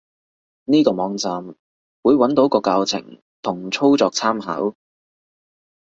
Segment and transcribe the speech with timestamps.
[0.65, 1.55] 呢個網站，
[2.01, 4.73] 會揾到個教程同操作參考